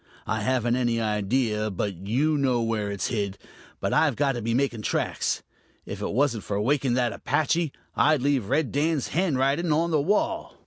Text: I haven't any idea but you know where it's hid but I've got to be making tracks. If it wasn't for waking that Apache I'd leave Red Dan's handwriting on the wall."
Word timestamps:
I 0.25 0.39
haven't 0.41 0.75
any 0.75 0.99
idea 0.99 1.69
but 1.69 1.93
you 2.07 2.35
know 2.35 2.59
where 2.63 2.89
it's 2.89 3.09
hid 3.09 3.37
but 3.79 3.93
I've 3.93 4.15
got 4.15 4.31
to 4.31 4.41
be 4.41 4.55
making 4.55 4.81
tracks. 4.81 5.43
If 5.85 6.01
it 6.01 6.09
wasn't 6.09 6.43
for 6.43 6.59
waking 6.59 6.95
that 6.95 7.13
Apache 7.13 7.71
I'd 7.95 8.23
leave 8.23 8.49
Red 8.49 8.71
Dan's 8.71 9.09
handwriting 9.09 9.71
on 9.71 9.91
the 9.91 10.01
wall." 10.01 10.55